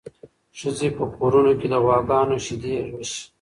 ښځې 0.59 0.89
په 0.97 1.03
کورونو 1.15 1.51
کې 1.59 1.67
د 1.69 1.73
غواګانو 1.83 2.35
شیدې 2.45 2.73
لوشي. 2.89 3.21